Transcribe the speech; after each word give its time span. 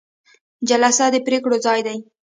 جلسه 0.69 1.05
د 1.13 1.15
پریکړو 1.25 1.57
ځای 1.65 1.79
دی 1.87 1.97